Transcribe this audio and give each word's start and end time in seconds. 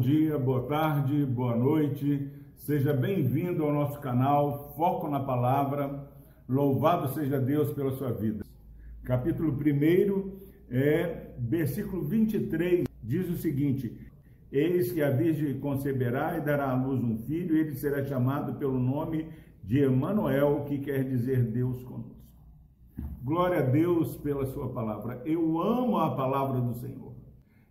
dia, 0.00 0.38
boa 0.38 0.62
tarde, 0.62 1.26
boa 1.26 1.54
noite. 1.54 2.26
Seja 2.56 2.90
bem-vindo 2.94 3.62
ao 3.62 3.70
nosso 3.70 4.00
canal 4.00 4.72
Foco 4.74 5.06
na 5.06 5.20
Palavra. 5.20 6.08
Louvado 6.48 7.12
seja 7.12 7.38
Deus 7.38 7.70
pela 7.74 7.92
sua 7.92 8.10
vida. 8.10 8.42
Capítulo 9.04 9.52
1 9.52 10.40
é 10.70 11.34
versículo 11.38 12.02
23, 12.02 12.86
diz 13.02 13.28
o 13.28 13.36
seguinte: 13.36 13.94
Eis 14.50 14.90
que 14.90 15.02
a 15.02 15.10
Virgem 15.10 15.60
conceberá 15.60 16.38
e 16.38 16.40
dará 16.40 16.70
à 16.70 16.74
luz 16.74 17.04
um 17.04 17.18
filho, 17.18 17.54
e 17.54 17.60
ele 17.60 17.74
será 17.74 18.02
chamado 18.02 18.54
pelo 18.54 18.80
nome 18.80 19.26
de 19.62 19.80
Emanuel, 19.80 20.64
que 20.66 20.78
quer 20.78 21.04
dizer 21.04 21.44
Deus 21.44 21.82
conosco. 21.82 22.16
Glória 23.22 23.58
a 23.58 23.62
Deus 23.62 24.16
pela 24.16 24.46
sua 24.46 24.70
palavra. 24.70 25.20
Eu 25.26 25.60
amo 25.60 25.98
a 25.98 26.16
palavra 26.16 26.58
do 26.58 26.72
Senhor. 26.72 27.09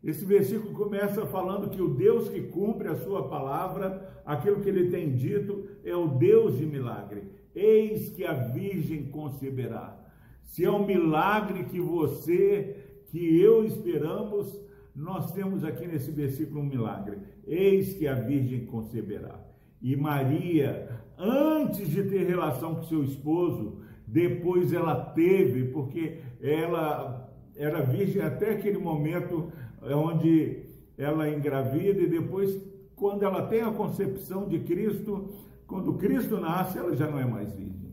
Esse 0.03 0.23
versículo 0.23 0.73
começa 0.73 1.25
falando 1.25 1.69
que 1.69 1.81
o 1.81 1.93
Deus 1.93 2.29
que 2.29 2.41
cumpre 2.41 2.87
a 2.87 2.95
sua 2.95 3.27
palavra, 3.27 4.21
aquilo 4.25 4.61
que 4.61 4.69
ele 4.69 4.89
tem 4.89 5.13
dito, 5.13 5.67
é 5.83 5.95
o 5.95 6.07
Deus 6.07 6.57
de 6.57 6.65
milagre. 6.65 7.23
Eis 7.53 8.09
que 8.09 8.23
a 8.23 8.33
Virgem 8.33 9.07
conceberá. 9.07 9.97
Se 10.43 10.63
é 10.63 10.71
um 10.71 10.85
milagre 10.85 11.65
que 11.65 11.79
você, 11.79 12.77
que 13.07 13.39
eu 13.41 13.65
esperamos, 13.65 14.59
nós 14.95 15.31
temos 15.33 15.63
aqui 15.63 15.85
nesse 15.85 16.11
versículo 16.11 16.61
um 16.61 16.65
milagre. 16.65 17.17
Eis 17.45 17.93
que 17.93 18.07
a 18.07 18.15
Virgem 18.15 18.65
conceberá. 18.65 19.39
E 19.81 19.95
Maria, 19.95 20.89
antes 21.17 21.89
de 21.89 22.03
ter 22.03 22.25
relação 22.25 22.75
com 22.75 22.83
seu 22.83 23.03
esposo, 23.03 23.81
depois 24.07 24.73
ela 24.73 24.95
teve, 24.95 25.65
porque 25.65 26.19
ela 26.41 27.28
era 27.59 27.81
virgem 27.81 28.21
até 28.21 28.51
aquele 28.51 28.77
momento 28.77 29.51
é 29.81 29.93
onde 29.93 30.63
ela 30.97 31.29
engravida 31.29 31.99
e 32.01 32.07
depois, 32.07 32.57
quando 32.95 33.23
ela 33.23 33.47
tem 33.47 33.61
a 33.61 33.71
concepção 33.71 34.47
de 34.47 34.59
Cristo, 34.59 35.29
quando 35.67 35.93
Cristo 35.95 36.39
nasce, 36.39 36.77
ela 36.77 36.95
já 36.95 37.11
não 37.11 37.19
é 37.19 37.25
mais 37.25 37.51
virgem. 37.53 37.91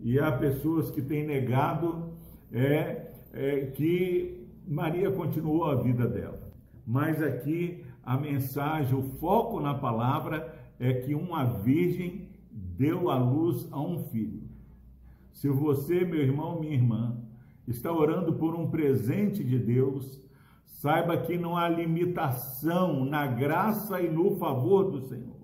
E 0.00 0.18
há 0.18 0.30
pessoas 0.30 0.92
que 0.92 1.02
têm 1.02 1.26
negado 1.26 2.12
é, 2.52 3.10
é, 3.32 3.66
que 3.66 4.46
Maria 4.66 5.10
continuou 5.10 5.64
a 5.64 5.74
vida 5.74 6.06
dela. 6.06 6.40
Mas 6.86 7.20
aqui 7.20 7.84
a 8.04 8.16
mensagem, 8.16 8.96
o 8.96 9.02
foco 9.02 9.60
na 9.60 9.74
palavra 9.74 10.54
é 10.78 10.94
que 10.94 11.14
uma 11.14 11.44
virgem 11.44 12.28
deu 12.50 13.10
à 13.10 13.18
luz 13.18 13.66
a 13.72 13.80
um 13.80 14.04
filho. 14.04 14.42
Se 15.32 15.48
você, 15.48 16.04
meu 16.04 16.20
irmão, 16.20 16.60
minha 16.60 16.74
irmã, 16.74 17.16
está 17.70 17.92
orando 17.92 18.34
por 18.34 18.54
um 18.54 18.70
presente 18.70 19.44
de 19.44 19.58
Deus, 19.58 20.28
Saiba 20.78 21.20
que 21.20 21.36
não 21.36 21.56
há 21.56 21.68
limitação 21.68 23.04
na 23.04 23.26
graça 23.26 24.00
e 24.00 24.08
no 24.08 24.36
favor 24.36 24.88
do 24.92 25.00
Senhor. 25.00 25.40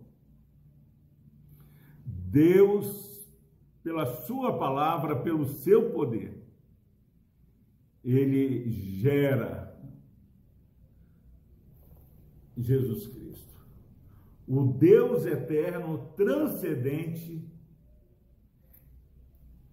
Deus, 2.07 3.29
pela 3.83 4.07
Sua 4.07 4.57
palavra, 4.57 5.17
pelo 5.17 5.45
seu 5.45 5.91
poder, 5.91 6.41
Ele 8.05 8.71
gera 8.71 9.77
Jesus 12.57 13.09
Cristo. 13.09 13.59
O 14.47 14.63
Deus 14.63 15.27
eterno, 15.27 16.13
transcendente, 16.17 17.45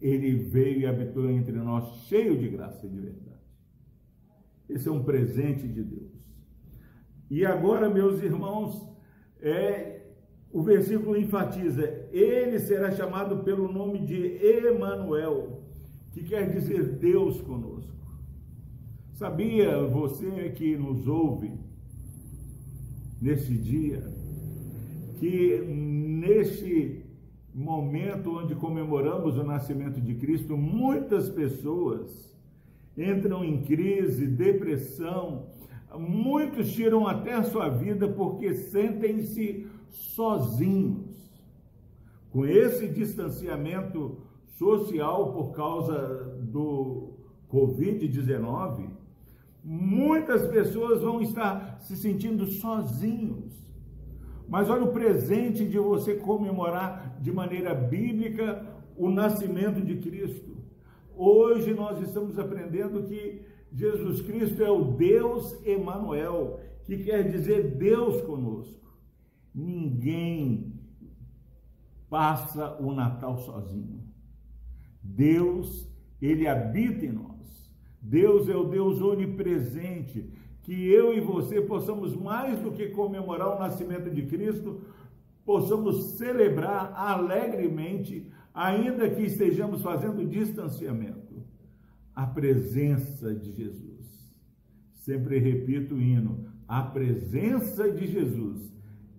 Ele 0.02 0.36
veio 0.36 0.80
e 0.80 0.86
habitou 0.86 1.30
entre 1.30 1.54
nós, 1.54 2.08
cheio 2.08 2.38
de 2.38 2.50
graça 2.50 2.86
e 2.86 2.90
de 2.90 3.00
verdade. 3.00 3.42
Esse 4.68 4.88
é 4.88 4.92
um 4.92 5.04
presente 5.04 5.68
de 5.68 5.84
Deus. 5.84 6.12
E 7.30 7.46
agora, 7.46 7.90
meus 7.90 8.22
irmãos, 8.22 8.90
é, 9.40 10.08
o 10.52 10.64
versículo 10.64 11.16
enfatiza: 11.16 11.84
ele 12.12 12.60
será 12.60 12.92
chamado 12.92 13.44
pelo 13.44 13.72
nome 13.72 14.00
de 14.00 14.38
Emanuel, 14.44 15.64
que 16.12 16.24
quer 16.24 16.50
dizer 16.50 16.84
Deus 16.98 17.40
conosco. 17.42 17.92
Sabia 19.14 19.84
você 19.84 20.50
que 20.50 20.76
nos 20.76 21.08
ouve 21.08 21.54
nesse 23.22 23.54
dia 23.54 24.02
que 25.22 25.62
neste 25.62 27.06
momento 27.54 28.38
onde 28.38 28.56
comemoramos 28.56 29.38
o 29.38 29.44
nascimento 29.44 30.00
de 30.00 30.16
Cristo, 30.16 30.56
muitas 30.58 31.30
pessoas 31.30 32.32
entram 32.98 33.44
em 33.44 33.62
crise, 33.64 34.28
depressão, 34.28 35.48
muitos 35.98 36.72
tiram 36.74 37.08
até 37.08 37.34
a 37.34 37.44
sua 37.44 37.70
vida 37.70 38.08
porque 38.08 38.54
sentem-se 38.54 39.68
sozinhos. 39.90 41.12
Com 42.32 42.46
esse 42.46 42.88
distanciamento 42.88 44.18
social 44.58 45.34
por 45.34 45.52
causa 45.52 46.38
do 46.40 47.14
Covid-19, 47.52 48.90
muitas 49.64 50.48
pessoas 50.48 51.02
vão 51.02 51.22
estar 51.22 51.80
se 51.82 51.98
sentindo 51.98 52.46
sozinhos. 52.46 53.52
Mas 54.52 54.70
olha 54.70 54.84
o 54.84 54.92
presente 54.92 55.66
de 55.66 55.80
você 55.80 56.16
comemorar 56.16 57.18
de 57.22 57.32
maneira 57.32 57.74
bíblica 57.74 58.66
o 58.98 59.10
nascimento 59.10 59.80
de 59.80 59.96
Cristo. 59.96 60.58
Hoje 61.16 61.74
nós 61.74 62.02
estamos 62.02 62.38
aprendendo 62.38 63.02
que 63.04 63.44
Jesus 63.72 64.20
Cristo 64.22 64.62
é 64.62 64.70
o 64.70 64.84
Deus 64.84 65.58
Emanuel, 65.66 66.60
que 66.84 66.98
quer 66.98 67.32
dizer 67.32 67.78
Deus 67.78 68.22
conosco. 68.24 68.94
Ninguém 69.56 70.74
passa 72.10 72.76
o 72.82 72.94
Natal 72.94 73.38
sozinho. 73.38 74.04
Deus, 75.02 75.90
ele 76.22 76.46
habita 76.46 77.06
em 77.06 77.14
nós. 77.14 77.74
Deus 78.02 78.50
é 78.50 78.56
o 78.58 78.66
Deus 78.66 79.02
onipresente, 79.02 80.30
que 80.64 80.90
eu 80.90 81.14
e 81.14 81.20
você 81.20 81.62
possamos 81.62 82.16
mais 82.16 82.60
do 82.60 82.72
que 82.72 82.90
comemorar 82.90 83.56
o 83.56 83.60
nascimento 83.60 84.10
de 84.10 84.24
Cristo, 84.24 84.82
possamos 85.46 86.18
celebrar 86.18 86.94
alegremente 86.96 88.32
ainda 88.54 89.10
que 89.10 89.24
estejamos 89.24 89.82
fazendo 89.82 90.26
distanciamento, 90.26 91.44
a 92.16 92.28
presença 92.28 93.34
de 93.34 93.52
Jesus. 93.54 94.32
Sempre 94.94 95.40
repito 95.40 95.96
o 95.96 96.02
hino: 96.02 96.46
a 96.68 96.84
presença 96.84 97.92
de 97.92 98.08
Jesus 98.08 98.72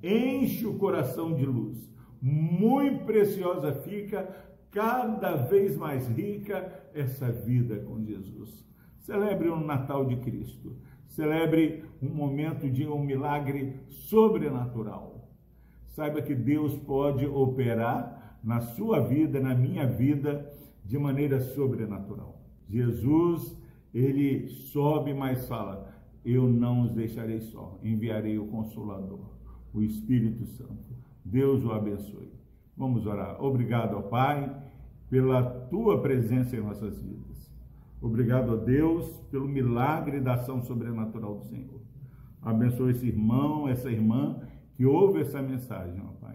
enche 0.03 0.66
o 0.66 0.78
coração 0.78 1.34
de 1.34 1.44
luz. 1.44 1.91
Muito 2.20 3.04
preciosa 3.04 3.72
fica, 3.72 4.28
cada 4.70 5.34
vez 5.34 5.76
mais 5.76 6.06
rica 6.09 6.72
essa 6.94 7.30
vida 7.32 7.80
com 7.80 8.03
Jesus. 8.04 8.64
Celebre 9.00 9.48
o 9.48 9.59
Natal 9.59 10.06
de 10.06 10.16
Cristo. 10.16 10.76
Celebre 11.12 11.84
um 12.00 12.08
momento 12.08 12.70
de 12.70 12.86
um 12.86 12.98
milagre 13.04 13.78
sobrenatural. 13.90 15.28
Saiba 15.88 16.22
que 16.22 16.34
Deus 16.34 16.74
pode 16.74 17.26
operar 17.26 18.38
na 18.42 18.60
sua 18.60 18.98
vida, 19.00 19.38
na 19.38 19.54
minha 19.54 19.86
vida, 19.86 20.50
de 20.82 20.98
maneira 20.98 21.38
sobrenatural. 21.38 22.40
Jesus, 22.66 23.54
ele 23.92 24.48
sobe, 24.48 25.12
mas 25.12 25.46
fala: 25.46 25.94
Eu 26.24 26.48
não 26.48 26.80
os 26.80 26.94
deixarei 26.94 27.40
só, 27.40 27.78
enviarei 27.84 28.38
o 28.38 28.46
Consolador, 28.46 29.36
o 29.74 29.82
Espírito 29.82 30.46
Santo. 30.46 30.96
Deus 31.22 31.62
o 31.62 31.72
abençoe. 31.72 32.32
Vamos 32.74 33.04
orar. 33.04 33.36
Obrigado 33.44 34.02
Pai 34.08 34.50
pela 35.10 35.42
tua 35.42 36.00
presença 36.00 36.56
em 36.56 36.60
nossas 36.60 37.03
vidas. 37.03 37.31
Obrigado 38.03 38.53
a 38.53 38.57
Deus 38.57 39.09
pelo 39.31 39.49
milagre 39.49 40.21
da 40.21 40.34
ação 40.34 40.60
sobrenatural 40.60 41.37
do 41.37 41.45
Senhor. 41.45 41.81
Abençoe 42.43 42.91
esse 42.91 43.07
irmão, 43.07 43.69
essa 43.69 43.91
irmã 43.91 44.41
que 44.75 44.84
ouve 44.84 45.21
essa 45.21 45.41
mensagem, 45.41 46.03
ó 46.04 46.13
Pai 46.21 46.33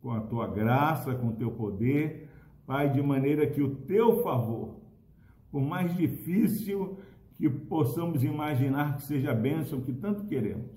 com 0.00 0.12
a 0.12 0.20
tua 0.20 0.46
graça, 0.46 1.14
com 1.14 1.28
o 1.28 1.32
teu 1.32 1.50
poder, 1.50 2.28
Pai, 2.66 2.90
de 2.90 3.02
maneira 3.02 3.46
que 3.46 3.60
o 3.60 3.74
teu 3.74 4.22
favor, 4.22 4.80
por 5.50 5.60
mais 5.60 5.94
difícil 5.96 6.98
que 7.36 7.48
possamos 7.48 8.22
imaginar 8.22 8.96
que 8.96 9.02
seja 9.02 9.32
a 9.32 9.34
bênção 9.34 9.80
que 9.80 9.92
tanto 9.92 10.24
queremos, 10.24 10.70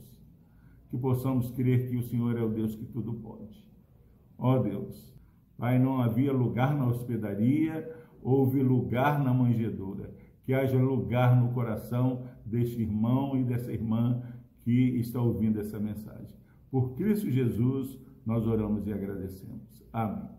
que 0.90 0.98
possamos 0.98 1.52
crer 1.52 1.88
que 1.90 1.96
o 1.96 2.04
Senhor 2.04 2.38
é 2.38 2.42
o 2.42 2.50
Deus 2.50 2.76
que 2.76 2.86
tudo 2.86 3.14
pode. 3.14 3.64
Ó 4.38 4.58
Deus, 4.58 5.14
Pai, 5.58 5.78
não 5.78 6.02
havia 6.02 6.34
lugar 6.34 6.76
na 6.76 6.88
hospedaria, 6.88 7.96
houve 8.24 8.62
lugar 8.62 9.24
na 9.24 9.34
manjedoura. 9.34 10.14
Que 10.46 10.54
haja 10.54 10.78
lugar 10.78 11.40
no 11.40 11.54
coração 11.54 12.24
deste 12.46 12.82
irmão 12.82 13.38
e 13.38 13.44
dessa 13.44 13.72
irmã 13.72 14.22
que 14.62 14.72
está 14.72 15.22
ouvindo 15.22 15.60
essa 15.60 15.80
mensagem. 15.80 16.36
Por 16.70 16.96
Cristo 16.96 17.30
Jesus, 17.30 18.00
nós 18.26 18.46
oramos 18.48 18.88
e 18.88 18.94
agradecemos. 18.94 19.84
Amém. 19.92 20.30